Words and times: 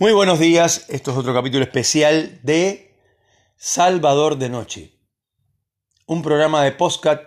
Muy 0.00 0.12
buenos 0.12 0.38
días, 0.38 0.86
esto 0.90 1.10
es 1.10 1.16
otro 1.16 1.34
capítulo 1.34 1.64
especial 1.64 2.38
de 2.44 2.94
Salvador 3.56 4.38
de 4.38 4.48
Noche, 4.48 4.92
un 6.06 6.22
programa 6.22 6.62
de 6.62 6.70
podcast 6.70 7.22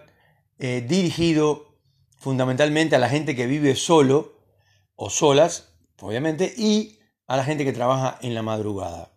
eh, 0.57 0.81
dirigido 0.87 1.75
fundamentalmente 2.17 2.95
a 2.95 2.99
la 2.99 3.09
gente 3.09 3.35
que 3.35 3.45
vive 3.45 3.75
solo 3.75 4.37
o 4.95 5.09
solas, 5.09 5.73
obviamente, 5.99 6.53
y 6.55 6.99
a 7.27 7.35
la 7.35 7.43
gente 7.43 7.65
que 7.65 7.73
trabaja 7.73 8.17
en 8.21 8.33
la 8.33 8.41
madrugada. 8.41 9.11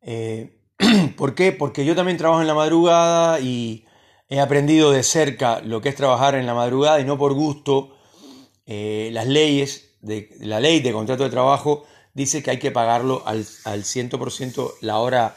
Eh, 0.00 0.60
¿Por 1.16 1.34
qué? 1.34 1.50
Porque 1.50 1.84
yo 1.84 1.96
también 1.96 2.18
trabajo 2.18 2.40
en 2.40 2.46
la 2.46 2.54
madrugada 2.54 3.40
y 3.40 3.84
he 4.28 4.38
aprendido 4.38 4.92
de 4.92 5.02
cerca 5.02 5.60
lo 5.60 5.80
que 5.80 5.88
es 5.88 5.96
trabajar 5.96 6.36
en 6.36 6.46
la 6.46 6.54
madrugada 6.54 7.00
y 7.00 7.04
no 7.04 7.18
por 7.18 7.34
gusto 7.34 7.96
eh, 8.64 9.10
las 9.12 9.26
leyes, 9.26 9.96
de, 10.02 10.30
la 10.38 10.60
ley 10.60 10.78
de 10.78 10.92
contrato 10.92 11.24
de 11.24 11.30
trabajo 11.30 11.84
dice 12.14 12.42
que 12.42 12.52
hay 12.52 12.58
que 12.58 12.70
pagarlo 12.70 13.22
al, 13.26 13.46
al 13.64 13.84
100% 13.84 14.74
la 14.80 14.98
hora 14.98 15.36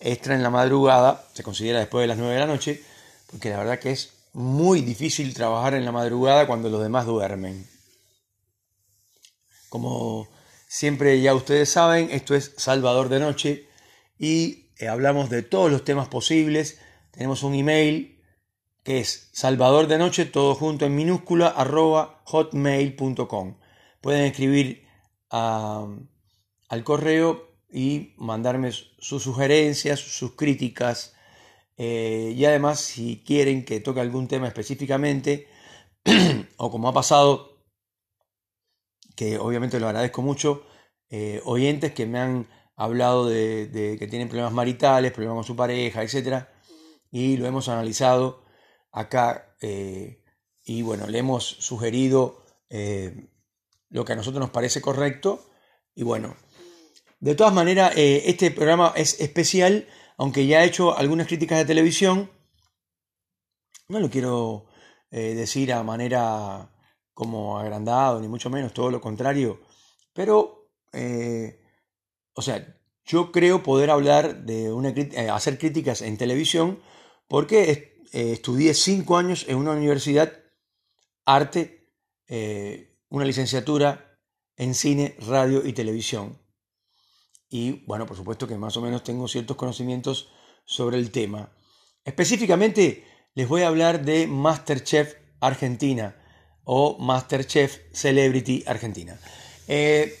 extra 0.00 0.34
en 0.34 0.42
la 0.42 0.50
madrugada, 0.50 1.26
se 1.32 1.42
considera 1.42 1.80
después 1.80 2.02
de 2.02 2.08
las 2.08 2.18
9 2.18 2.34
de 2.34 2.40
la 2.40 2.46
noche, 2.46 2.82
porque 3.30 3.50
la 3.50 3.58
verdad 3.58 3.78
que 3.78 3.90
es 3.90 4.12
muy 4.32 4.82
difícil 4.82 5.34
trabajar 5.34 5.74
en 5.74 5.84
la 5.84 5.92
madrugada 5.92 6.46
cuando 6.46 6.68
los 6.68 6.82
demás 6.82 7.06
duermen. 7.06 7.66
Como 9.68 10.28
siempre 10.68 11.20
ya 11.20 11.34
ustedes 11.34 11.70
saben, 11.70 12.08
esto 12.10 12.34
es 12.34 12.54
Salvador 12.56 13.08
de 13.08 13.18
Noche 13.18 13.68
y 14.18 14.68
eh, 14.78 14.88
hablamos 14.88 15.30
de 15.30 15.42
todos 15.42 15.70
los 15.70 15.84
temas 15.84 16.08
posibles. 16.08 16.78
Tenemos 17.10 17.42
un 17.42 17.54
email 17.54 18.22
que 18.84 19.00
es 19.00 19.28
salvador 19.32 19.86
de 19.86 19.98
noche, 19.98 20.24
todo 20.24 20.54
junto 20.54 20.86
en 20.86 20.94
minúscula, 20.94 21.48
arroba 21.48 22.22
hotmail.com. 22.24 23.58
Pueden 24.00 24.24
escribir 24.24 24.86
a 25.30 25.86
al 26.68 26.84
correo 26.84 27.48
y 27.70 28.14
mandarme 28.16 28.72
sus 28.72 29.22
sugerencias, 29.22 30.00
sus 30.00 30.34
críticas 30.34 31.14
eh, 31.78 32.34
y 32.36 32.44
además 32.44 32.80
si 32.80 33.22
quieren 33.24 33.64
que 33.64 33.78
toque 33.78 34.00
algún 34.00 34.26
tema 34.26 34.48
específicamente 34.48 35.46
o 36.56 36.70
como 36.70 36.88
ha 36.88 36.92
pasado, 36.92 37.62
que 39.14 39.38
obviamente 39.38 39.78
lo 39.78 39.86
agradezco 39.86 40.20
mucho, 40.20 40.66
eh, 41.08 41.40
oyentes 41.44 41.92
que 41.92 42.04
me 42.06 42.18
han 42.18 42.48
hablado 42.74 43.26
de, 43.26 43.96
que 43.98 44.06
tienen 44.08 44.28
problemas 44.28 44.52
maritales, 44.52 45.12
problemas 45.12 45.36
con 45.36 45.44
su 45.44 45.56
pareja, 45.56 46.02
etc. 46.02 46.46
Y 47.12 47.36
lo 47.36 47.46
hemos 47.46 47.68
analizado 47.68 48.44
acá 48.90 49.56
eh, 49.60 50.24
y 50.64 50.82
bueno, 50.82 51.06
le 51.06 51.18
hemos 51.18 51.44
sugerido 51.44 52.44
lo 53.90 54.04
que 54.04 54.12
a 54.12 54.16
nosotros 54.16 54.40
nos 54.40 54.50
parece 54.50 54.82
correcto 54.82 55.48
y 55.94 56.02
bueno, 56.02 56.36
de 57.20 57.34
todas 57.34 57.52
maneras, 57.52 57.96
eh, 57.96 58.22
este 58.26 58.50
programa 58.52 58.92
es 58.96 59.20
especial, 59.20 59.88
aunque 60.16 60.46
ya 60.46 60.62
he 60.62 60.66
hecho 60.66 60.96
algunas 60.96 61.26
críticas 61.26 61.58
de 61.58 61.64
televisión. 61.64 62.30
No 63.88 63.98
lo 63.98 64.08
quiero 64.08 64.66
eh, 65.10 65.34
decir 65.34 65.72
a 65.72 65.82
manera 65.82 66.70
como 67.12 67.58
agrandado, 67.58 68.20
ni 68.20 68.28
mucho 68.28 68.50
menos, 68.50 68.72
todo 68.72 68.90
lo 68.90 69.00
contrario. 69.00 69.60
Pero, 70.12 70.70
eh, 70.92 71.60
o 72.34 72.42
sea, 72.42 72.76
yo 73.04 73.32
creo 73.32 73.62
poder 73.64 73.90
hablar 73.90 74.44
de 74.44 74.72
una, 74.72 74.94
hacer 75.34 75.58
críticas 75.58 76.02
en 76.02 76.18
televisión 76.18 76.80
porque 77.26 78.00
estudié 78.12 78.74
cinco 78.74 79.16
años 79.16 79.44
en 79.48 79.56
una 79.56 79.72
universidad, 79.72 80.32
arte, 81.24 81.90
una 83.08 83.24
licenciatura 83.24 84.18
en 84.56 84.74
cine, 84.74 85.16
radio 85.20 85.66
y 85.66 85.72
televisión 85.72 86.38
y 87.50 87.84
bueno, 87.86 88.06
por 88.06 88.16
supuesto 88.16 88.46
que 88.46 88.56
más 88.56 88.76
o 88.76 88.80
menos 88.80 89.04
tengo 89.04 89.28
ciertos 89.28 89.56
conocimientos 89.56 90.30
sobre 90.64 90.98
el 90.98 91.10
tema. 91.10 91.50
Específicamente 92.04 93.04
les 93.34 93.48
voy 93.48 93.62
a 93.62 93.68
hablar 93.68 94.04
de 94.04 94.26
Masterchef 94.26 95.14
Argentina 95.40 96.16
o 96.64 96.98
Masterchef 96.98 97.78
Celebrity 97.92 98.64
Argentina. 98.66 99.18
Eh, 99.66 100.14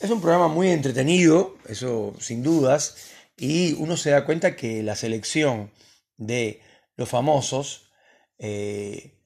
es 0.00 0.10
un 0.10 0.20
programa 0.20 0.48
muy 0.48 0.68
entretenido, 0.68 1.56
eso 1.66 2.14
sin 2.18 2.42
dudas, 2.42 2.96
y 3.36 3.72
uno 3.74 3.96
se 3.96 4.10
da 4.10 4.26
cuenta 4.26 4.56
que 4.56 4.82
la 4.82 4.96
selección 4.96 5.70
de 6.18 6.60
los 6.96 7.08
famosos 7.08 7.90
eh, 8.38 9.22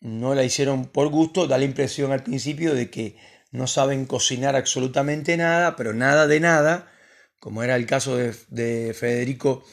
no 0.00 0.34
la 0.34 0.44
hicieron 0.44 0.86
por 0.86 1.08
gusto, 1.08 1.46
da 1.46 1.58
la 1.58 1.64
impresión 1.64 2.12
al 2.12 2.22
principio 2.22 2.74
de 2.74 2.90
que 2.90 3.16
no 3.50 3.66
saben 3.66 4.06
cocinar 4.06 4.56
absolutamente 4.56 5.36
nada, 5.36 5.76
pero 5.76 5.92
nada 5.92 6.26
de 6.26 6.40
nada, 6.40 6.91
como 7.42 7.64
era 7.64 7.74
el 7.74 7.86
caso 7.86 8.16
de, 8.16 8.94
Federico, 8.94 9.64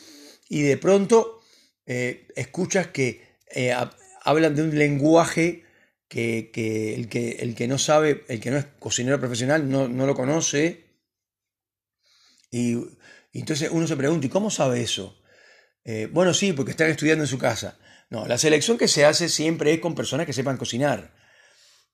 y 0.49 0.63
de 0.63 0.77
pronto 0.77 1.39
eh, 1.85 2.27
escuchas 2.35 2.87
que 2.87 3.37
eh, 3.53 3.75
hablan 4.23 4.55
de 4.55 4.63
un 4.63 4.75
lenguaje 4.75 5.65
que, 6.07 6.49
el 6.97 7.09
que, 7.09 7.33
el 7.33 7.53
que 7.53 7.67
no 7.67 7.77
sabe, 7.77 8.25
el 8.27 8.39
que 8.39 8.49
no 8.49 8.57
es 8.57 8.65
cocinero 8.79 9.19
profesional, 9.19 9.69
no, 9.69 9.87
lo 9.87 10.15
conoce. 10.15 10.87
Y, 12.49 12.75
entonces 13.33 13.69
uno 13.71 13.85
se 13.85 13.95
pregunta, 13.95 14.25
¿y 14.25 14.29
cómo 14.29 14.49
sabe 14.49 14.81
eso? 14.81 15.21
Eh, 15.83 16.09
bueno, 16.11 16.33
sí, 16.33 16.53
porque 16.53 16.71
están 16.71 16.89
estudiando 16.89 17.25
en 17.25 17.29
su 17.29 17.37
casa. 17.37 17.77
No, 18.09 18.25
la 18.25 18.39
selección 18.39 18.79
que 18.79 18.87
se 18.87 19.05
hace 19.05 19.29
siempre 19.29 19.71
es 19.71 19.79
con 19.79 19.93
personas 19.93 20.25
que 20.25 20.33
sepan 20.33 20.57
cocinar. 20.57 21.13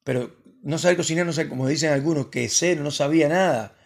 Pero 0.05 0.37
no 0.63 0.77
saber 0.77 0.95
cocinar, 0.95 1.25
no 1.25 1.49
como 1.49 1.67
dicen 1.67 1.91
algunos, 1.91 2.27
que 2.27 2.47
cero, 2.47 2.81
no 2.81 2.91
sabía 2.91 3.27
nada. 3.27 3.77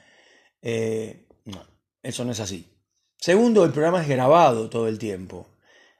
No, 1.46 1.79
eso 2.04 2.26
no 2.26 2.32
es 2.32 2.40
así. 2.40 2.70
Segundo, 3.18 3.66
el 3.66 3.72
programa 3.72 4.02
es 4.02 4.08
grabado 4.08 4.70
todo 4.70 4.88
el 4.88 4.98
tiempo. 4.98 5.48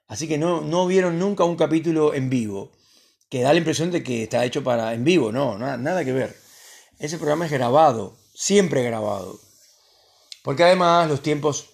Así 0.08 0.28
que 0.28 0.38
no, 0.38 0.62
no 0.62 0.88
vieron 0.88 1.20
nunca 1.20 1.44
un 1.44 1.56
capítulo 1.56 2.14
en 2.14 2.30
vivo, 2.30 2.72
que 3.30 3.42
da 3.42 3.54
la 3.54 3.60
impresión 3.60 3.92
de 3.92 4.04
que 4.04 4.24
está 4.24 4.44
hecho 4.46 4.64
para 4.64 4.94
en 4.94 5.04
vivo. 5.04 5.32
No, 5.32 5.58
nada, 5.58 5.78
nada 5.78 6.06
que 6.06 6.14
ver. 6.14 6.36
Ese 6.98 7.18
programa 7.18 7.46
es 7.46 7.52
grabado, 7.52 8.18
siempre 8.34 8.84
grabado. 8.84 9.40
Porque 10.44 10.64
además 10.64 11.10
los 11.10 11.22
tiempos, 11.22 11.70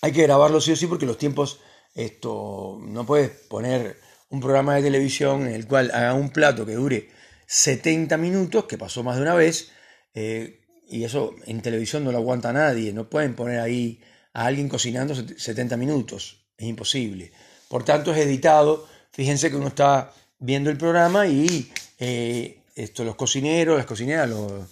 hay 0.00 0.12
que 0.12 0.22
grabarlo 0.22 0.60
sí 0.60 0.72
o 0.72 0.76
sí 0.76 0.86
porque 0.86 1.06
los 1.06 1.18
tiempos, 1.18 1.60
esto, 1.94 2.78
no 2.80 3.04
puedes 3.04 3.30
poner 3.30 3.98
un 4.30 4.40
programa 4.40 4.76
de 4.76 4.82
televisión 4.82 5.46
en 5.46 5.54
el 5.54 5.66
cual 5.66 5.90
haga 5.92 6.14
un 6.14 6.30
plato 6.30 6.64
que 6.64 6.74
dure 6.74 7.10
70 7.46 8.16
minutos, 8.16 8.64
que 8.64 8.78
pasó 8.78 9.02
más 9.02 9.16
de 9.16 9.22
una 9.22 9.34
vez, 9.34 9.70
eh, 10.14 10.63
y 10.88 11.04
eso 11.04 11.34
en 11.46 11.62
televisión 11.62 12.04
no 12.04 12.12
lo 12.12 12.18
aguanta 12.18 12.52
nadie, 12.52 12.92
no 12.92 13.08
pueden 13.08 13.34
poner 13.34 13.60
ahí 13.60 14.00
a 14.32 14.46
alguien 14.46 14.68
cocinando 14.68 15.14
70 15.14 15.76
minutos, 15.76 16.44
es 16.56 16.66
imposible. 16.66 17.32
Por 17.68 17.84
tanto 17.84 18.12
es 18.12 18.18
editado, 18.18 18.88
fíjense 19.10 19.50
que 19.50 19.56
uno 19.56 19.68
está 19.68 20.12
viendo 20.38 20.70
el 20.70 20.76
programa 20.76 21.26
y 21.26 21.70
eh, 21.98 22.58
esto, 22.74 23.04
los 23.04 23.16
cocineros, 23.16 23.76
las 23.76 23.86
cocineras, 23.86 24.28
los, 24.28 24.68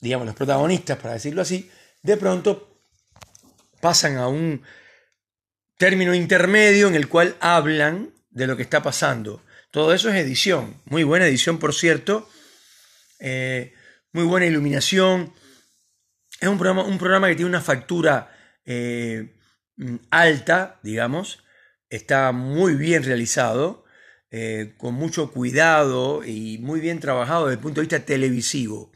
digamos, 0.00 0.26
los 0.26 0.36
protagonistas, 0.36 0.98
para 0.98 1.14
decirlo 1.14 1.42
así, 1.42 1.70
de 2.02 2.16
pronto 2.16 2.80
pasan 3.80 4.16
a 4.18 4.28
un 4.28 4.62
término 5.76 6.14
intermedio 6.14 6.88
en 6.88 6.94
el 6.94 7.08
cual 7.08 7.36
hablan 7.40 8.10
de 8.30 8.46
lo 8.46 8.56
que 8.56 8.62
está 8.62 8.82
pasando. 8.82 9.42
Todo 9.70 9.92
eso 9.92 10.08
es 10.10 10.16
edición, 10.16 10.80
muy 10.84 11.04
buena 11.04 11.26
edición 11.26 11.58
por 11.58 11.74
cierto, 11.74 12.28
eh, 13.18 13.74
muy 14.16 14.24
buena 14.24 14.46
iluminación. 14.46 15.34
Es 16.40 16.48
un 16.48 16.56
programa, 16.56 16.84
un 16.84 16.96
programa 16.96 17.28
que 17.28 17.34
tiene 17.34 17.50
una 17.50 17.60
factura 17.60 18.34
eh, 18.64 19.36
alta, 20.08 20.80
digamos, 20.82 21.44
está 21.90 22.32
muy 22.32 22.76
bien 22.76 23.02
realizado, 23.02 23.84
eh, 24.30 24.74
con 24.78 24.94
mucho 24.94 25.32
cuidado 25.32 26.24
y 26.24 26.56
muy 26.62 26.80
bien 26.80 26.98
trabajado 26.98 27.44
desde 27.44 27.56
el 27.56 27.62
punto 27.62 27.82
de 27.82 27.88
vista 27.88 28.06
televisivo. 28.06 28.90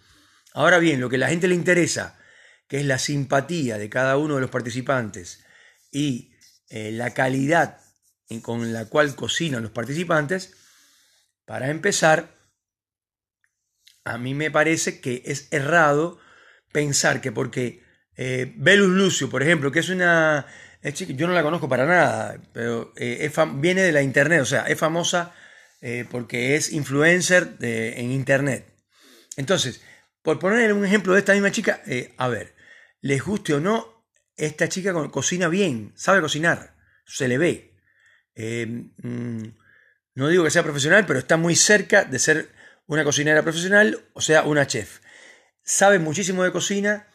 Ahora 0.55 0.79
bien, 0.79 1.03
lo 1.03 1.11
que 1.11 1.17
a 1.17 1.19
la 1.19 1.29
gente 1.29 1.49
le 1.49 1.55
interesa, 1.55 2.19
que 2.67 2.81
es 2.81 2.87
la 2.87 2.99
simpatía 2.99 3.77
de 3.77 3.91
cada 3.91 4.17
uno 4.17 4.37
de 4.37 4.41
los 4.41 4.51
participantes 4.51 5.45
y 5.93 6.33
la 6.71 7.13
calidad 7.13 7.79
con 8.41 8.73
la 8.73 8.87
cual 8.87 9.15
cocinan 9.17 9.63
los 9.63 9.73
participantes, 9.73 10.55
para 11.45 11.69
empezar, 11.69 12.40
a 14.05 14.19
mí 14.19 14.35
me 14.35 14.51
parece 14.51 15.01
que 15.01 15.23
es 15.27 15.49
errado 15.51 16.19
pensar 16.73 17.21
que 17.21 17.33
porque 17.33 17.83
eh, 18.17 18.53
Belus 18.57 18.91
Lucio, 18.91 19.31
por 19.31 19.43
ejemplo, 19.43 19.73
que 19.73 19.81
es 19.81 19.89
una... 19.89 20.47
yo 20.83 21.27
no 21.27 21.35
la 21.35 21.43
conozco 21.43 21.69
para 21.69 21.87
nada, 21.87 22.41
pero 22.53 22.93
eh, 22.97 23.31
viene 23.55 23.83
de 23.83 23.93
la 23.93 24.03
internet, 24.03 24.41
o 24.43 24.47
sea, 24.47 24.67
es 24.67 24.79
famosa 24.79 25.35
eh, 25.81 26.05
porque 26.11 26.57
es 26.57 26.73
influencer 26.73 27.57
en 27.61 28.11
internet. 28.13 28.67
Entonces, 29.37 29.83
por 30.23 30.39
poner 30.39 30.73
un 30.73 30.85
ejemplo 30.85 31.15
de 31.15 31.21
esta 31.21 31.33
misma 31.33 31.51
chica, 31.51 31.83
a 32.19 32.29
ver, 32.29 32.55
les 33.01 33.25
guste 33.25 33.55
o 33.55 33.61
no, 33.61 34.05
esta 34.37 34.69
chica 34.69 34.93
cocina 35.11 35.49
bien, 35.49 35.93
sabe 35.97 36.21
cocinar, 36.21 36.75
se 37.07 37.29
le 37.29 37.39
ve. 37.39 37.75
Mm, 38.37 39.47
no 40.15 40.29
digo 40.29 40.45
que 40.45 40.51
sea 40.51 40.63
profesional, 40.63 41.07
pero 41.07 41.19
está 41.19 41.39
muy 41.39 41.57
cerca 41.57 42.05
de 42.05 42.19
ser 42.19 42.60
una 42.91 43.05
cocinera 43.05 43.43
profesional, 43.45 44.05
o 44.15 44.21
sea, 44.21 44.43
una 44.43 44.67
chef. 44.67 44.99
sabe 45.63 46.01
muchísimo 46.01 46.43
de 46.43 46.51
cocina, 46.51 47.07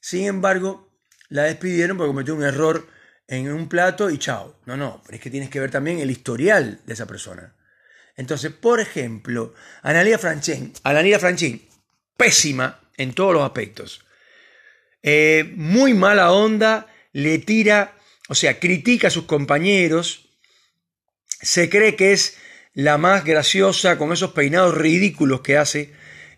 sin 0.00 0.26
embargo, 0.26 0.92
la 1.28 1.44
despidieron 1.44 1.96
porque 1.96 2.08
cometió 2.08 2.34
un 2.34 2.42
error 2.42 2.88
en 3.28 3.52
un 3.52 3.68
plato 3.68 4.10
y 4.10 4.18
chao. 4.18 4.60
No, 4.66 4.76
no, 4.76 5.00
pero 5.04 5.16
es 5.16 5.22
que 5.22 5.30
tienes 5.30 5.48
que 5.48 5.60
ver 5.60 5.70
también 5.70 6.00
el 6.00 6.10
historial 6.10 6.80
de 6.84 6.94
esa 6.94 7.06
persona. 7.06 7.54
Entonces, 8.16 8.50
por 8.50 8.80
ejemplo, 8.80 9.54
Analia 9.82 10.18
Franchín, 10.18 11.68
pésima 12.16 12.80
en 12.96 13.14
todos 13.14 13.32
los 13.32 13.44
aspectos. 13.44 14.04
Eh, 15.00 15.52
muy 15.54 15.94
mala 15.94 16.32
onda, 16.32 16.88
le 17.12 17.38
tira, 17.38 17.94
o 18.28 18.34
sea, 18.34 18.58
critica 18.58 19.06
a 19.06 19.12
sus 19.12 19.26
compañeros, 19.26 20.28
se 21.40 21.70
cree 21.70 21.94
que 21.94 22.12
es 22.12 22.36
la 22.74 22.98
más 22.98 23.24
graciosa 23.24 23.98
con 23.98 24.12
esos 24.12 24.32
peinados 24.32 24.76
ridículos 24.76 25.40
que 25.40 25.56
hace, 25.56 25.92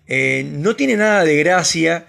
eh, 0.07 0.45
no 0.47 0.77
tiene 0.77 0.97
nada 0.97 1.25
de 1.25 1.37
gracia, 1.39 2.07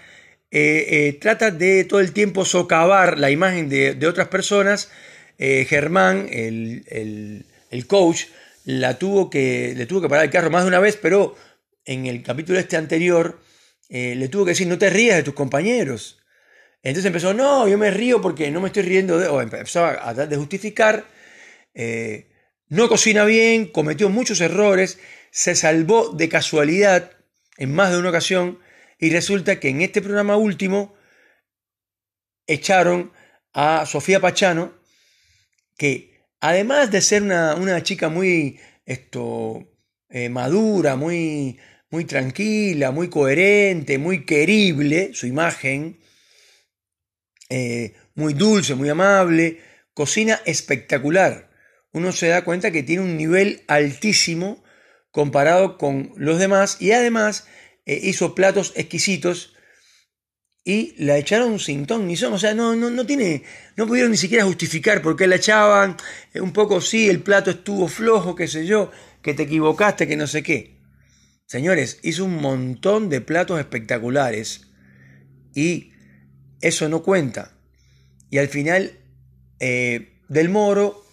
eh, 0.50 1.18
trata 1.20 1.50
de 1.50 1.84
todo 1.84 2.00
el 2.00 2.12
tiempo 2.12 2.44
socavar 2.44 3.18
la 3.18 3.30
imagen 3.30 3.68
de, 3.68 4.06
otras 4.06 4.28
personas. 4.28 4.90
Germán, 5.36 6.28
el, 6.30 7.44
el, 7.70 7.86
coach, 7.88 8.26
la 8.64 8.98
tuvo 8.98 9.28
que, 9.28 9.74
le 9.76 9.84
tuvo 9.86 10.02
que 10.02 10.08
parar 10.08 10.24
el 10.24 10.30
carro 10.30 10.48
más 10.48 10.62
de 10.62 10.68
una 10.68 10.78
vez, 10.78 10.96
pero 10.96 11.34
en 11.84 12.06
el 12.06 12.22
capítulo 12.22 12.58
este 12.58 12.76
anterior 12.76 13.40
le 13.88 14.28
tuvo 14.28 14.44
que 14.44 14.52
decir, 14.52 14.68
no 14.68 14.78
te 14.78 14.90
rías 14.90 15.16
de 15.16 15.24
tus 15.24 15.34
compañeros. 15.34 16.24
Entonces 16.84 17.06
empezó, 17.06 17.32
no, 17.32 17.66
yo 17.66 17.78
me 17.78 17.90
río 17.90 18.20
porque 18.20 18.50
no 18.50 18.60
me 18.60 18.66
estoy 18.66 18.82
riendo 18.82 19.18
de... 19.18 19.26
O 19.26 19.40
empezó 19.40 19.86
a 19.86 19.96
tratar 19.96 20.28
de 20.28 20.36
justificar. 20.36 21.06
Eh, 21.72 22.26
no 22.68 22.88
cocina 22.88 23.24
bien, 23.24 23.66
cometió 23.66 24.08
muchos 24.08 24.40
errores, 24.40 24.98
se 25.30 25.54
salvó 25.54 26.10
de 26.10 26.28
casualidad 26.28 27.10
en 27.56 27.74
más 27.74 27.90
de 27.90 27.98
una 27.98 28.10
ocasión 28.10 28.58
y 28.98 29.10
resulta 29.10 29.60
que 29.60 29.68
en 29.68 29.82
este 29.82 30.00
programa 30.00 30.36
último 30.36 30.94
echaron 32.46 33.12
a 33.52 33.86
Sofía 33.86 34.20
Pachano, 34.20 34.72
que 35.76 36.26
además 36.40 36.90
de 36.90 37.00
ser 37.00 37.22
una, 37.22 37.82
chica 37.82 38.08
muy 38.08 38.58
esto, 38.84 39.66
eh, 40.08 40.28
madura, 40.28 40.96
muy, 40.96 41.58
muy 41.90 42.04
tranquila, 42.04 42.90
muy 42.90 43.08
coherente, 43.08 43.98
muy 43.98 44.24
querible, 44.24 45.14
su 45.14 45.26
imagen, 45.26 46.00
eh, 47.48 47.94
muy 48.14 48.34
dulce, 48.34 48.74
muy 48.74 48.88
amable, 48.88 49.60
cocina 49.94 50.40
espectacular. 50.44 51.53
Uno 51.94 52.10
se 52.10 52.26
da 52.26 52.44
cuenta 52.44 52.72
que 52.72 52.82
tiene 52.82 53.02
un 53.02 53.16
nivel 53.16 53.62
altísimo 53.68 54.62
comparado 55.12 55.78
con 55.78 56.12
los 56.16 56.40
demás 56.40 56.76
y 56.80 56.90
además 56.90 57.46
eh, 57.86 58.00
hizo 58.02 58.34
platos 58.34 58.72
exquisitos 58.74 59.54
y 60.64 60.94
la 60.98 61.16
echaron 61.18 61.60
sin 61.60 61.86
ton 61.86 62.08
ni 62.08 62.16
son, 62.16 62.32
o 62.32 62.38
sea, 62.38 62.52
no, 62.52 62.74
no, 62.74 62.90
no 62.90 63.06
tiene, 63.06 63.44
no 63.76 63.86
pudieron 63.86 64.10
ni 64.10 64.16
siquiera 64.16 64.44
justificar 64.44 65.02
por 65.02 65.14
qué 65.14 65.28
la 65.28 65.36
echaban, 65.36 65.96
eh, 66.32 66.40
un 66.40 66.52
poco 66.52 66.80
sí, 66.80 67.08
el 67.08 67.22
plato 67.22 67.52
estuvo 67.52 67.86
flojo, 67.86 68.34
qué 68.34 68.48
sé 68.48 68.66
yo, 68.66 68.90
que 69.22 69.34
te 69.34 69.44
equivocaste, 69.44 70.08
que 70.08 70.16
no 70.16 70.26
sé 70.26 70.42
qué. 70.42 70.80
Señores, 71.46 72.00
hizo 72.02 72.24
un 72.24 72.40
montón 72.40 73.08
de 73.08 73.20
platos 73.20 73.60
espectaculares 73.60 74.66
y 75.54 75.92
eso 76.60 76.88
no 76.88 77.04
cuenta. 77.04 77.52
Y 78.30 78.38
al 78.38 78.48
final, 78.48 78.98
eh, 79.60 80.22
Del 80.28 80.48
Moro, 80.48 81.03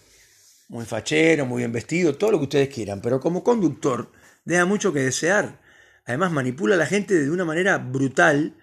muy 0.72 0.86
fachero, 0.86 1.44
muy 1.44 1.58
bien 1.58 1.70
vestido, 1.70 2.16
todo 2.16 2.32
lo 2.32 2.38
que 2.38 2.44
ustedes 2.44 2.68
quieran, 2.70 3.02
pero 3.02 3.20
como 3.20 3.44
conductor 3.44 4.10
deja 4.42 4.64
mucho 4.64 4.90
que 4.90 5.00
desear. 5.00 5.60
Además 6.06 6.32
manipula 6.32 6.76
a 6.76 6.78
la 6.78 6.86
gente 6.86 7.14
de 7.14 7.30
una 7.30 7.44
manera 7.44 7.76
brutal 7.76 8.56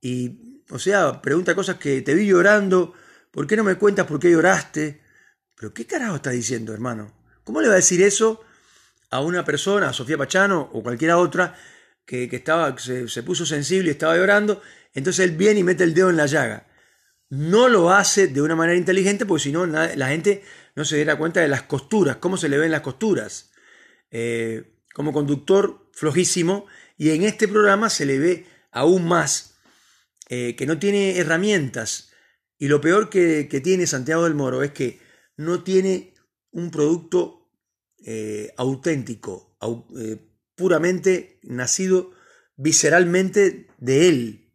y, 0.00 0.64
o 0.68 0.80
sea, 0.80 1.22
pregunta 1.22 1.54
cosas 1.54 1.76
que 1.76 2.02
te 2.02 2.12
vi 2.12 2.26
llorando, 2.26 2.92
¿por 3.30 3.46
qué 3.46 3.56
no 3.56 3.62
me 3.62 3.76
cuentas 3.76 4.04
por 4.04 4.18
qué 4.18 4.32
lloraste? 4.32 5.00
Pero 5.54 5.72
¿qué 5.72 5.86
carajo 5.86 6.16
está 6.16 6.30
diciendo, 6.30 6.74
hermano? 6.74 7.14
¿Cómo 7.44 7.60
le 7.60 7.68
va 7.68 7.74
a 7.74 7.76
decir 7.76 8.02
eso 8.02 8.40
a 9.10 9.20
una 9.20 9.44
persona, 9.44 9.90
a 9.90 9.92
Sofía 9.92 10.18
Pachano 10.18 10.70
o 10.72 10.82
cualquiera 10.82 11.18
otra, 11.18 11.54
que, 12.04 12.28
estaba, 12.32 12.76
se, 12.78 13.06
se, 13.06 13.22
puso 13.22 13.46
sensible 13.46 13.88
y 13.88 13.92
estaba 13.92 14.16
llorando 14.16 14.60
entonces 14.92 15.24
él 15.24 15.36
viene 15.36 15.60
y 15.60 15.64
mete 15.64 15.84
el 15.84 15.94
dedo 15.94 16.10
en 16.10 16.16
la 16.16 16.26
llaga. 16.26 16.66
No 17.30 17.68
lo 17.68 17.90
hace 17.90 18.26
de 18.26 18.42
una 18.42 18.56
manera 18.56 18.76
inteligente 18.76 19.24
porque 19.24 19.44
si 19.44 19.52
no 19.52 19.66
la 19.66 20.08
gente 20.08 20.42
no 20.74 20.84
se 20.84 20.96
diera 20.96 21.16
cuenta 21.16 21.40
de 21.40 21.48
las 21.48 21.62
costuras, 21.62 22.16
cómo 22.16 22.36
se 22.36 22.48
le 22.48 22.58
ven 22.58 22.70
las 22.70 22.80
costuras. 22.80 23.52
Eh, 24.10 24.80
como 24.94 25.12
conductor 25.12 25.90
flojísimo 25.92 26.66
y 26.96 27.10
en 27.10 27.24
este 27.24 27.48
programa 27.48 27.90
se 27.90 28.06
le 28.06 28.18
ve 28.18 28.46
aún 28.70 29.08
más 29.08 29.56
eh, 30.28 30.54
que 30.54 30.66
no 30.66 30.78
tiene 30.78 31.18
herramientas 31.18 32.12
y 32.56 32.68
lo 32.68 32.80
peor 32.80 33.10
que, 33.10 33.44
tiene 33.62 33.88
Santiago 33.88 34.22
del 34.24 34.36
Moro 34.36 34.62
es 34.62 34.70
que 34.70 35.00
no 35.36 35.64
tiene 35.64 36.14
un 36.52 36.70
producto 36.70 37.50
eh, 38.06 38.54
auténtico, 38.56 39.58
puramente 40.54 41.40
nacido 41.42 42.12
visceralmente 42.56 43.66
de 43.78 44.08
él, 44.08 44.52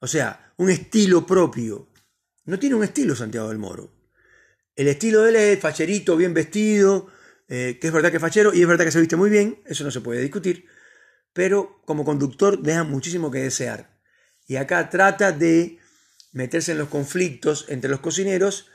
o 0.00 0.06
sea, 0.06 0.52
un 0.56 0.70
estilo 0.70 1.26
propio. 1.26 1.88
No 2.44 2.58
tiene 2.58 2.74
un 2.74 2.84
estilo 2.84 3.14
Santiago 3.14 3.48
del 3.48 3.58
Moro. 3.58 3.99
El 4.80 4.88
estilo 4.88 5.24
de 5.24 5.28
él 5.28 5.36
es 5.36 5.60
facherito, 5.60 6.16
bien 6.16 6.32
vestido, 6.32 7.08
eh, 7.50 7.76
que 7.78 7.88
es 7.88 7.92
verdad 7.92 8.08
que 8.08 8.16
es 8.16 8.22
fachero 8.22 8.54
y 8.54 8.62
es 8.62 8.66
verdad 8.66 8.86
que 8.86 8.90
se 8.90 8.98
viste 8.98 9.14
muy 9.14 9.28
bien, 9.28 9.60
eso 9.66 9.84
no 9.84 9.90
se 9.90 10.00
puede 10.00 10.22
discutir, 10.22 10.64
pero 11.34 11.82
como 11.84 12.02
conductor 12.02 12.62
deja 12.62 12.82
muchísimo 12.82 13.30
que 13.30 13.40
desear. 13.40 14.00
Y 14.46 14.56
acá 14.56 14.88
trata 14.88 15.32
de 15.32 15.78
meterse 16.32 16.72
en 16.72 16.78
los 16.78 16.88
conflictos 16.88 17.66
entre 17.68 17.90
los 17.90 18.00
cocineros 18.00 18.70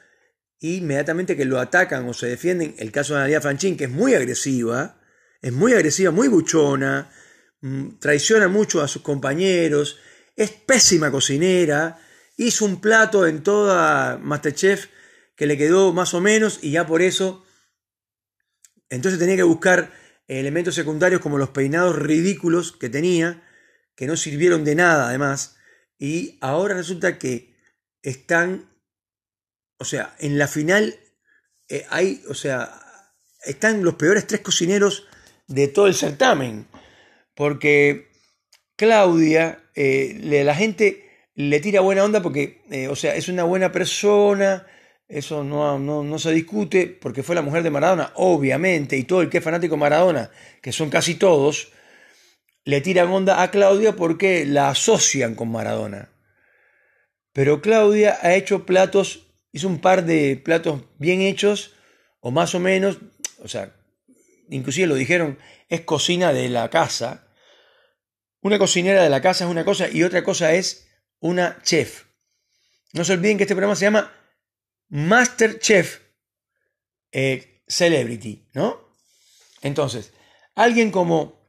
y 0.60 0.76
inmediatamente 0.76 1.36
que 1.36 1.46
lo 1.46 1.60
atacan 1.60 2.08
o 2.08 2.14
se 2.14 2.28
defienden, 2.28 2.76
el 2.78 2.92
caso 2.92 3.16
de 3.16 3.22
Analia 3.22 3.42
Franchín, 3.42 3.76
que 3.76 3.86
es 3.86 3.90
muy 3.90 4.14
agresiva, 4.14 5.02
es 5.42 5.54
muy 5.54 5.74
agresiva, 5.74 6.12
muy 6.12 6.28
buchona, 6.28 7.10
mm, 7.62 7.98
traiciona 7.98 8.48
mucho 8.48 8.84
a 8.84 8.88
sus 8.88 9.02
compañeros, 9.02 9.98
es 10.36 10.52
pésima 10.52 11.10
cocinera, 11.10 11.98
hizo 12.38 12.64
un 12.64 12.80
plato 12.80 13.26
en 13.26 13.42
toda 13.42 14.20
Masterchef 14.20 14.90
que 15.36 15.46
le 15.46 15.58
quedó 15.58 15.94
más 15.94 16.14
o 16.14 16.22
menos 16.22 16.60
y 16.62 16.72
ya 16.72 16.86
por 16.86 17.02
eso, 17.02 17.46
entonces 18.90 19.20
tenía 19.20 19.36
que 19.36 19.44
buscar 19.44 19.92
elementos 20.28 20.76
secundarios 20.76 21.22
como 21.22 21.38
los 21.38 21.50
peinados 21.50 21.96
ridículos 21.96 22.72
que 22.72 22.90
tenía, 22.90 23.44
que 23.96 24.08
no 24.08 24.16
sirvieron 24.16 24.64
de 24.64 24.76
nada 24.76 25.10
además, 25.10 25.58
y 25.98 26.38
ahora 26.42 26.76
resulta 26.76 27.18
que 27.18 27.56
están, 28.02 28.70
o 29.78 29.86
sea, 29.86 30.16
en 30.20 30.38
la 30.38 30.48
final 30.48 31.00
eh, 31.70 31.86
hay, 31.90 32.24
o 32.28 32.34
sea, 32.34 32.82
están 33.44 33.84
los 33.84 33.96
peores 33.96 34.28
tres 34.28 34.42
cocineros 34.42 35.08
de 35.48 35.68
todo 35.68 35.88
el 35.88 35.96
certamen, 35.96 36.68
porque 37.36 38.10
Claudia, 38.76 39.64
eh, 39.76 40.20
la 40.44 40.56
gente 40.56 41.30
le 41.36 41.60
tira 41.60 41.82
buena 41.82 42.04
onda 42.04 42.22
porque, 42.22 42.64
eh, 42.72 42.88
o 42.88 42.96
sea, 42.96 43.16
es 43.16 43.28
una 43.28 43.44
buena 43.44 43.72
persona, 43.72 44.68
eso 45.08 45.44
no, 45.44 45.78
no, 45.78 46.20
se 46.20 46.32
discute, 46.32 46.88
porque 46.88 47.24
fue 47.24 47.36
la 47.36 47.42
mujer 47.42 47.64
de 47.64 47.70
Maradona, 47.70 48.12
obviamente, 48.16 48.98
y 48.98 49.04
todo 49.04 49.22
el 49.22 49.30
que 49.30 49.38
es 49.38 49.44
fanático 49.44 49.76
de 49.76 49.82
Maradona, 49.82 50.32
que 50.62 50.72
son 50.72 50.90
casi 50.90 51.16
todos, 51.16 51.72
le 52.64 52.82
tiran 52.82 53.12
onda 53.12 53.44
a 53.44 53.52
Claudia 53.52 53.96
porque 53.96 54.46
la 54.46 54.70
asocian 54.70 55.36
con 55.36 55.52
Maradona. 55.52 56.10
Pero 57.34 57.62
Claudia 57.62 58.18
ha 58.22 58.34
hecho 58.34 58.66
platos, 58.66 59.28
hizo 59.52 59.68
un 59.68 59.80
par 59.80 60.06
de 60.06 60.42
platos 60.44 60.82
bien 60.98 61.22
hechos, 61.22 61.74
o 62.20 62.32
más 62.32 62.56
o 62.56 62.60
menos, 62.60 62.98
o 63.44 63.48
sea, 63.48 63.76
inclusive 64.50 64.88
lo 64.88 64.96
dijeron, 64.96 65.38
es 65.70 65.82
cocina 65.82 66.34
de 66.34 66.50
la 66.50 66.70
casa, 66.70 67.28
una 68.42 68.60
cocinera 68.60 69.04
de 69.04 69.10
la 69.10 69.22
casa 69.22 69.46
es 69.46 69.50
una 69.50 69.66
cosa 69.66 69.88
y 69.92 70.04
otra 70.04 70.24
cosa 70.24 70.54
es 70.54 70.88
una 71.20 71.60
chef. 71.64 72.06
No 72.94 73.04
se 73.04 73.14
olviden 73.14 73.38
que 73.38 73.44
este 73.44 73.56
programa 73.56 73.76
se 73.76 73.86
llama 73.86 74.12
Master 74.90 75.60
Chef 75.60 76.00
eh, 77.12 77.62
Celebrity, 77.68 78.48
¿no? 78.54 78.80
Entonces, 79.62 80.14
alguien 80.56 80.92
como, 80.92 81.40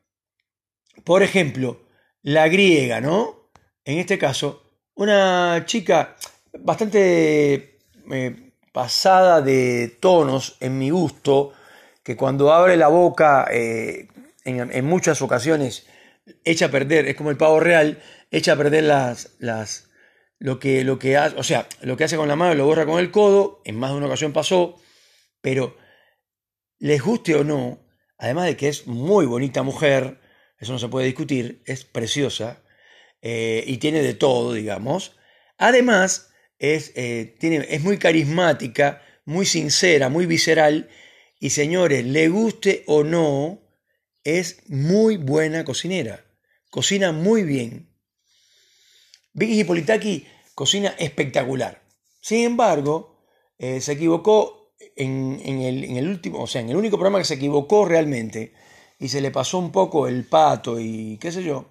por 1.04 1.22
ejemplo, 1.22 1.86
la 2.22 2.48
griega, 2.48 3.00
¿no? 3.00 3.50
En 3.84 3.98
este 3.98 4.18
caso, 4.18 4.62
una 4.94 5.64
chica 5.66 6.16
bastante 6.58 7.78
eh, 8.10 8.52
pasada 8.72 9.42
de 9.42 9.96
tonos 10.00 10.56
en 10.60 10.78
mi 10.78 10.90
gusto, 10.90 11.52
que 12.02 12.16
cuando 12.16 12.52
abre 12.52 12.76
la 12.76 12.88
boca 12.88 13.48
eh, 13.50 14.08
en 14.44 14.84
muchas 14.84 15.20
ocasiones 15.22 15.86
echa 16.44 16.66
a 16.66 16.70
perder, 16.70 17.06
es 17.06 17.16
como 17.16 17.30
el 17.30 17.36
pavo 17.36 17.60
real, 17.60 18.02
echa 18.30 18.52
a 18.52 18.56
perder 18.56 18.84
las, 18.84 19.30
las, 19.38 19.85
lo 20.38 20.58
que, 20.58 20.84
lo 20.84 20.98
que 20.98 21.16
hace, 21.16 21.36
o 21.36 21.42
sea, 21.42 21.68
lo 21.80 21.96
que 21.96 22.04
hace 22.04 22.16
con 22.16 22.28
la 22.28 22.36
mano 22.36 22.54
lo 22.54 22.66
borra 22.66 22.86
con 22.86 22.98
el 22.98 23.10
codo, 23.10 23.62
en 23.64 23.76
más 23.76 23.90
de 23.90 23.96
una 23.96 24.06
ocasión 24.06 24.32
pasó, 24.32 24.76
pero 25.40 25.76
les 26.78 27.02
guste 27.02 27.34
o 27.34 27.44
no, 27.44 27.86
además 28.18 28.46
de 28.46 28.56
que 28.56 28.68
es 28.68 28.86
muy 28.86 29.26
bonita 29.26 29.62
mujer, 29.62 30.20
eso 30.58 30.72
no 30.72 30.78
se 30.78 30.88
puede 30.88 31.06
discutir, 31.06 31.62
es 31.66 31.84
preciosa, 31.84 32.62
eh, 33.22 33.64
y 33.66 33.78
tiene 33.78 34.02
de 34.02 34.14
todo, 34.14 34.52
digamos. 34.52 35.16
Además, 35.58 36.30
es, 36.58 36.92
eh, 36.96 37.34
tiene, 37.38 37.66
es 37.68 37.82
muy 37.82 37.98
carismática, 37.98 39.02
muy 39.24 39.46
sincera, 39.46 40.08
muy 40.08 40.26
visceral. 40.26 40.88
Y 41.40 41.50
señores, 41.50 42.04
le 42.04 42.28
guste 42.28 42.84
o 42.86 43.04
no, 43.04 43.60
es 44.24 44.62
muy 44.68 45.16
buena 45.16 45.64
cocinera. 45.64 46.24
Cocina 46.70 47.12
muy 47.12 47.42
bien. 47.42 47.95
Vicky 49.36 49.60
Hipolitaki 49.60 50.26
cocina 50.54 50.94
espectacular. 50.98 51.82
Sin 52.20 52.44
embargo, 52.44 53.20
eh, 53.58 53.82
se 53.82 53.92
equivocó 53.92 54.72
en, 54.96 55.38
el, 55.44 56.08
último, 56.08 56.42
o 56.42 56.46
sea, 56.46 56.62
en 56.62 56.70
el 56.70 56.76
único 56.76 56.96
programa 56.96 57.18
que 57.18 57.26
se 57.26 57.34
equivocó 57.34 57.84
realmente 57.84 58.54
y 58.98 59.08
se 59.08 59.20
le 59.20 59.30
pasó 59.30 59.58
un 59.58 59.70
poco 59.70 60.08
el 60.08 60.24
pato 60.24 60.80
y 60.80 61.18
qué 61.18 61.30
sé 61.30 61.44
yo. 61.44 61.70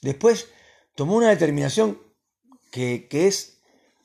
Después 0.00 0.48
tomó 0.94 1.16
una 1.16 1.28
determinación 1.28 2.00
que, 2.72 3.06
es 3.10 3.60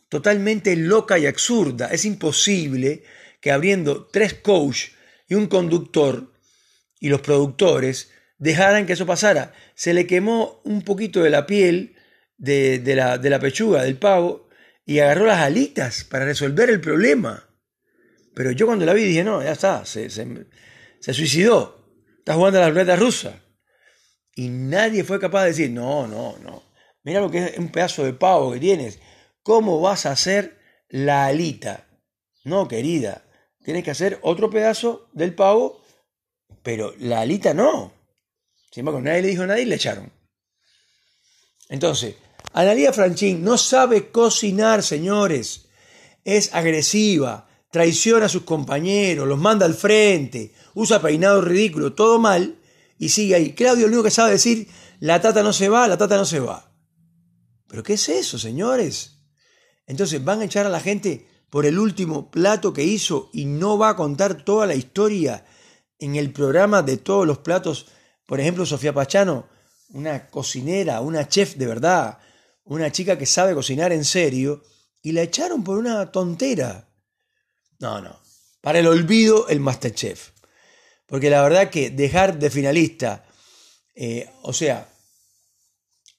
totalmente 0.09 0.75
loca 0.75 1.17
y 1.17 1.27
absurda. 1.27 1.87
Es 1.87 2.03
imposible 2.03 3.03
que 3.39 3.53
abriendo 3.53 4.07
tres 4.07 4.33
coach 4.33 4.89
y 5.29 5.35
un 5.35 5.47
conductor 5.47 6.33
y 6.99 7.07
los 7.07 7.21
productores 7.21 8.11
dejaran 8.37 8.85
que 8.85 8.93
eso 8.93 9.05
pasara. 9.05 9.53
Se 9.75 9.93
le 9.93 10.07
quemó 10.07 10.61
un 10.63 10.81
poquito 10.81 11.23
de 11.23 11.29
la 11.29 11.45
piel 11.45 11.95
de, 12.37 12.81
la, 12.95 13.17
de 13.17 13.29
la 13.29 13.39
pechuga 13.39 13.83
del 13.83 13.97
pavo 13.97 14.47
y 14.85 14.99
agarró 14.99 15.25
las 15.25 15.39
alitas 15.39 16.03
para 16.03 16.25
resolver 16.25 16.69
el 16.69 16.81
problema. 16.81 17.49
Pero 18.35 18.51
yo 18.51 18.65
cuando 18.65 18.85
la 18.85 18.93
vi 18.93 19.03
dije, 19.03 19.23
no, 19.23 19.41
ya 19.41 19.53
está, 19.53 19.85
se, 19.85 20.09
se 20.09 21.13
suicidó, 21.13 21.85
está 22.19 22.33
jugando 22.33 22.59
a 22.59 22.63
la 22.63 22.69
ruleta 22.69 22.95
rusa. 22.95 23.41
Y 24.35 24.49
nadie 24.49 25.05
fue 25.05 25.19
capaz 25.19 25.43
de 25.43 25.49
decir, 25.49 25.71
no, 25.71 26.07
no, 26.07 26.37
no. 26.39 26.63
Mira 27.03 27.21
lo 27.21 27.31
que 27.31 27.45
es 27.45 27.57
un 27.57 27.69
pedazo 27.69 28.03
de 28.03 28.13
pavo 28.13 28.51
que 28.51 28.59
tienes. 28.59 28.99
¿Cómo 29.41 29.79
vas 29.79 30.05
a 30.05 30.11
hacer 30.11 30.59
la 30.89 31.27
alita? 31.27 31.87
No, 32.43 32.67
querida. 32.67 33.23
Tienes 33.63 33.83
que 33.83 33.91
hacer 33.91 34.19
otro 34.21 34.49
pedazo 34.49 35.09
del 35.13 35.33
pavo, 35.33 35.81
pero 36.63 36.93
la 36.99 37.21
alita 37.21 37.53
no. 37.53 37.94
Sin 38.75 38.81
embargo, 38.81 38.99
nadie 38.99 39.21
le 39.21 39.27
dijo 39.29 39.43
a 39.43 39.47
nadie 39.47 39.61
y 39.61 39.67
le 39.67 39.75
echaron. 39.75 40.11
Entonces, 41.69 42.15
Analia 42.51 42.91
Franchín 42.91 43.41
no 43.41 43.57
sabe 43.57 44.11
cocinar, 44.11 44.83
señores. 44.83 45.69
Es 46.25 46.53
agresiva, 46.53 47.47
traiciona 47.71 48.25
a 48.25 48.29
sus 48.29 48.43
compañeros, 48.43 49.29
los 49.29 49.39
manda 49.39 49.65
al 49.65 49.75
frente, 49.75 50.53
usa 50.73 51.01
peinado 51.01 51.39
ridículo, 51.39 51.93
todo 51.93 52.19
mal 52.19 52.59
y 52.99 53.07
sigue 53.07 53.35
ahí. 53.35 53.53
Claudio 53.53 53.83
lo 53.83 53.93
único 53.93 54.03
que 54.03 54.11
sabe 54.11 54.31
decir, 54.31 54.67
la 54.99 55.21
tata 55.21 55.41
no 55.41 55.53
se 55.53 55.69
va, 55.69 55.87
la 55.87 55.97
tata 55.97 56.17
no 56.17 56.25
se 56.25 56.41
va. 56.41 56.69
¿Pero 57.69 57.81
qué 57.81 57.93
es 57.93 58.09
eso, 58.09 58.37
señores? 58.37 59.19
Entonces 59.87 60.21
van 60.21 60.41
a 60.41 60.43
echar 60.43 60.65
a 60.65 60.69
la 60.69 60.81
gente 60.81 61.29
por 61.49 61.65
el 61.65 61.79
último 61.79 62.29
plato 62.29 62.73
que 62.73 62.83
hizo 62.83 63.29
y 63.31 63.45
no 63.45 63.77
va 63.77 63.91
a 63.91 63.95
contar 63.95 64.43
toda 64.43 64.65
la 64.67 64.75
historia 64.75 65.45
en 65.97 66.17
el 66.17 66.33
programa 66.33 66.81
de 66.81 66.97
todos 66.97 67.25
los 67.25 67.37
platos. 67.37 67.85
Por 68.25 68.39
ejemplo, 68.39 68.65
Sofía 68.65 68.93
Pachano, 68.93 69.47
una 69.89 70.27
cocinera, 70.27 71.01
una 71.01 71.27
chef 71.27 71.55
de 71.55 71.67
verdad, 71.67 72.19
una 72.63 72.91
chica 72.91 73.17
que 73.17 73.25
sabe 73.25 73.53
cocinar 73.53 73.91
en 73.91 74.03
serio, 74.05 74.63
y 75.01 75.11
la 75.11 75.21
echaron 75.21 75.63
por 75.63 75.77
una 75.77 76.11
tontera. 76.11 76.89
No, 77.79 78.01
no. 78.01 78.19
Para 78.61 78.79
el 78.79 78.87
olvido, 78.87 79.47
el 79.47 79.59
Masterchef. 79.59 80.31
Porque 81.05 81.29
la 81.29 81.43
verdad 81.43 81.69
que 81.69 81.91
dejar 81.91 82.39
de 82.39 82.49
finalista, 82.49 83.23
eh, 83.93 84.27
o 84.41 84.51
sea, 84.51 84.89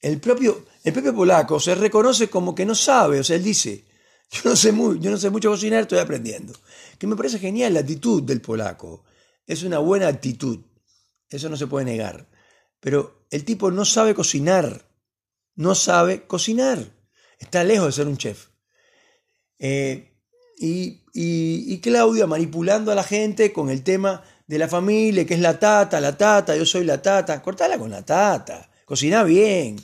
el 0.00 0.20
propio, 0.20 0.66
el 0.84 0.92
propio 0.92 1.14
polaco 1.14 1.58
se 1.58 1.75
reconoce 1.75 2.30
como 2.30 2.54
que 2.54 2.64
no 2.64 2.76
sabe, 2.76 3.18
o 3.18 3.25
sea, 3.25 3.34
él 3.34 3.42
dice, 3.42 3.84
yo 4.30 4.40
no 4.44 4.54
sé, 4.54 4.70
muy, 4.70 5.00
yo 5.00 5.10
no 5.10 5.16
sé 5.16 5.30
mucho 5.30 5.50
cocinar, 5.50 5.82
estoy 5.82 5.98
aprendiendo. 5.98 6.52
Que 6.98 7.08
me 7.08 7.16
parece 7.16 7.40
genial 7.40 7.75
la 7.75 7.80
actitud 7.80 8.22
del 8.22 8.40
polaco. 8.40 9.04
Es 9.46 9.64
una 9.64 9.78
buena 9.78 10.06
actitud, 10.06 10.60
eso 11.30 11.49
no 11.49 11.56
se 11.56 11.66
puede 11.66 11.85
negar. 11.85 12.28
Pero 12.80 13.26
el 13.30 13.45
tipo 13.45 13.71
no 13.71 13.85
sabe 13.85 14.14
cocinar, 14.14 14.88
no 15.54 15.75
sabe 15.75 16.26
cocinar. 16.26 16.78
Está 17.38 17.64
lejos 17.64 17.87
de 17.87 17.92
ser 17.92 18.06
un 18.06 18.16
chef. 18.16 18.49
Eh, 19.59 20.12
y, 20.59 21.04
y, 21.12 21.73
y 21.73 21.80
Claudia 21.80 22.26
manipulando 22.26 22.92
a 22.92 22.95
la 22.95 23.02
gente 23.02 23.52
con 23.52 23.71
el 23.71 23.83
tema 23.83 24.23
de 24.47 24.59
la 24.59 24.68
familia, 24.68 25.26
que 25.26 25.35
es 25.35 25.40
la 25.40 25.59
tata, 25.59 26.00
la 26.00 26.16
tata, 26.16 26.56
yo 26.56 26.64
soy 26.64 26.85
la 26.85 27.02
tata, 27.02 27.42
cortala 27.42 27.78
con 27.78 27.90
la 27.90 28.04
tata, 28.04 28.71
cocina 28.85 29.25
bien, 29.25 29.76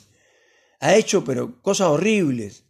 ha 0.79 0.95
hecho 0.95 1.23
pero 1.23 1.61
cosas 1.61 1.87
horribles. 1.87 2.63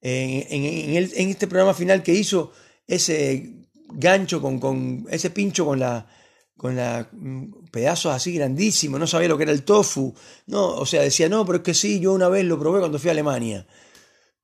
En, 0.00 0.96
este 0.96 1.46
programa 1.46 1.74
final 1.74 2.02
que 2.02 2.14
hizo, 2.14 2.52
ese 2.86 3.66
gancho 3.90 4.40
con, 4.40 4.58
con 4.58 5.06
ese 5.10 5.30
pincho 5.30 5.64
con 5.64 5.80
la 5.80 6.08
con 6.58 6.76
la 6.76 7.08
mm, 7.10 7.68
pedazos 7.70 8.12
así 8.12 8.34
grandísimos, 8.34 9.00
no 9.00 9.06
sabía 9.06 9.28
lo 9.28 9.38
que 9.38 9.44
era 9.44 9.52
el 9.52 9.62
tofu, 9.62 10.12
no, 10.46 10.74
o 10.74 10.84
sea, 10.84 11.00
decía, 11.02 11.30
no, 11.30 11.46
pero 11.46 11.58
es 11.58 11.64
que 11.64 11.72
sí, 11.72 12.00
yo 12.00 12.12
una 12.12 12.28
vez 12.28 12.44
lo 12.44 12.58
probé 12.58 12.80
cuando 12.80 12.98
fui 12.98 13.08
a 13.08 13.12
Alemania. 13.12 13.66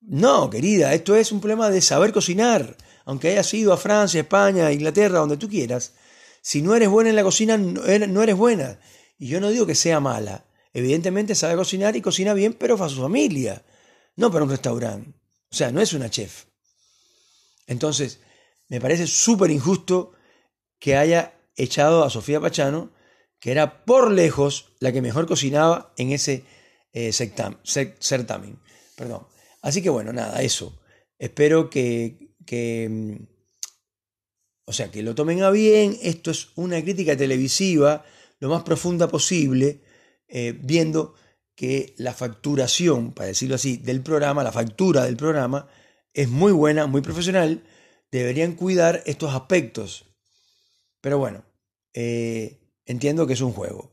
No, 0.01 0.49
querida, 0.49 0.95
esto 0.95 1.17
es 1.17 1.33
un 1.33 1.41
problema 1.41 1.69
de 1.69 1.83
saber 1.83 2.13
cocinar, 2.13 2.77
aunque 3.05 3.29
hayas 3.29 3.53
ido 3.53 3.73
a 3.73 3.77
Francia, 3.77 4.21
España, 4.21 4.73
Inglaterra, 4.73 5.19
donde 5.19 5.37
tú 5.37 5.49
quieras, 5.49 5.93
si 6.41 6.63
no 6.63 6.75
eres 6.75 6.89
buena 6.89 7.11
en 7.11 7.17
la 7.17 7.23
cocina, 7.23 7.57
no 7.57 8.23
eres 8.23 8.37
buena. 8.37 8.79
Y 9.19 9.29
yo 9.29 9.41
no 9.41 9.49
digo 9.49 9.67
que 9.67 9.75
sea 9.75 9.99
mala. 9.99 10.45
Evidentemente 10.73 11.35
sabe 11.35 11.57
cocinar 11.57 11.97
y 11.97 12.03
cocina 12.03 12.35
bien, 12.35 12.53
pero 12.53 12.77
para 12.77 12.91
su 12.91 13.01
familia, 13.01 13.65
no 14.17 14.31
para 14.31 14.45
un 14.45 14.51
restaurante. 14.51 15.11
O 15.51 15.57
sea, 15.57 15.71
no 15.71 15.81
es 15.81 15.93
una 15.95 16.11
chef. 16.11 16.45
Entonces, 17.67 18.21
me 18.69 18.81
parece 18.81 19.07
súper 19.07 19.51
injusto 19.51 20.13
que 20.79 20.97
haya 20.97 21.34
echado 21.57 22.05
a 22.05 22.11
Sofía 22.11 22.41
Pachano, 22.41 22.93
que 23.41 23.51
era 23.51 23.85
por 23.85 24.11
lejos 24.11 24.73
la 24.81 24.93
que 24.93 25.03
mejor 25.03 25.27
cocinaba 25.27 25.93
en 25.97 26.13
ese 26.13 26.45
eh, 26.93 27.13
certamen. 27.13 28.59
Perdón. 28.97 29.27
Así 29.63 29.83
que 29.83 29.91
bueno, 29.91 30.13
nada, 30.13 30.43
eso. 30.43 30.81
Espero 31.19 31.71
que, 31.71 32.35
que 32.47 32.89
mm, 32.91 33.35
o 34.67 34.73
sea, 34.73 34.91
que 34.91 35.03
lo 35.03 35.15
tomen 35.15 35.43
a 35.43 35.51
bien, 35.51 35.99
esto 36.03 36.31
es 36.31 36.49
una 36.57 36.81
crítica 36.83 37.17
televisiva 37.17 38.05
lo 38.41 38.49
más 38.49 38.63
profunda 38.63 39.09
posible, 39.09 39.81
eh, 40.29 40.59
viendo 40.61 41.15
que 41.55 41.95
la 41.99 42.13
facturación, 42.13 43.13
para 43.13 43.29
decirlo 43.29 43.55
así, 43.55 43.77
del 43.77 44.03
programa, 44.03 44.43
la 44.43 44.53
factura 44.53 45.05
del 45.05 45.17
programa, 45.17 45.69
es 46.13 46.29
muy 46.29 46.53
buena, 46.53 46.87
muy 46.87 47.01
profesional, 47.01 47.65
deberían 48.11 48.55
cuidar 48.55 49.03
estos 49.07 49.35
aspectos. 49.35 50.14
Pero 51.05 51.19
bueno, 51.19 51.45
eh, 51.93 52.63
entiendo 52.87 53.27
que 53.27 53.35
es 53.35 53.43
un 53.43 53.53
juego. 53.53 53.93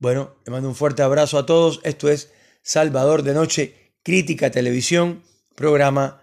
Bueno, 0.00 0.34
le 0.44 0.50
mando 0.50 0.68
un 0.68 0.74
fuerte 0.74 1.02
abrazo 1.02 1.38
a 1.38 1.46
todos. 1.46 1.80
Esto 1.84 2.10
es 2.10 2.32
Salvador 2.60 3.22
de 3.22 3.34
Noche, 3.34 3.94
Crítica 4.02 4.50
Televisión, 4.50 5.22
programa 5.54 6.20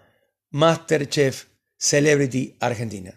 Masterchef 0.50 1.46
Celebrity 1.78 2.58
Argentina. 2.60 3.14